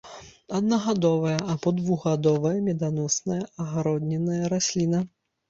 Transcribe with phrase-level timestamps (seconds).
[0.59, 5.05] Аднагадовая або двухгадовая меданосная агароднінная расліна.